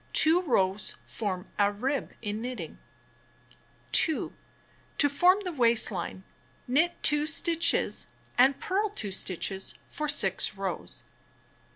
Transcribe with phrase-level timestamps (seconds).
[0.13, 2.79] Two rows form a rib in knitting.
[3.91, 4.33] 2,
[4.97, 6.23] To form the waist line,
[6.67, 11.03] knit 2 stitches and purl 2 stitches for 6 rows.